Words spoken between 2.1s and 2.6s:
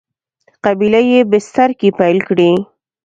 کړی.